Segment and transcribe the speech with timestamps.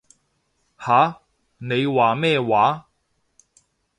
[0.79, 1.21] 吓？
[1.59, 2.87] 你話咩話？